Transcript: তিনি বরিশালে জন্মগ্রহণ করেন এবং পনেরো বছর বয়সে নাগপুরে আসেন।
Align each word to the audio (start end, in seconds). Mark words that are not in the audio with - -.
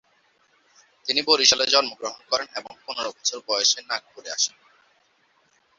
তিনি 1.05 1.21
বরিশালে 1.21 1.65
জন্মগ্রহণ 1.65 2.21
করেন 2.29 2.47
এবং 2.55 2.71
পনেরো 2.85 3.09
বছর 3.17 3.37
বয়সে 3.47 3.79
নাগপুরে 3.89 4.29
আসেন। 4.31 4.55